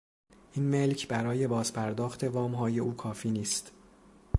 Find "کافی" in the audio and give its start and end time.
2.95-3.31